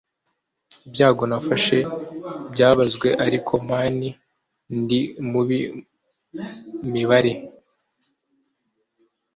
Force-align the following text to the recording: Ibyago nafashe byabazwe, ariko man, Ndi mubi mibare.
Ibyago 0.87 1.23
nafashe 1.29 1.77
byabazwe, 2.53 3.07
ariko 3.25 3.53
man, 3.69 3.97
Ndi 4.79 4.99
mubi 5.31 5.59
mibare. 6.91 7.33